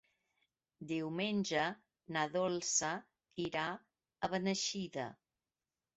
[0.91, 1.65] Diumenge
[2.17, 2.91] na Dolça
[3.47, 5.07] irà a Beneixida.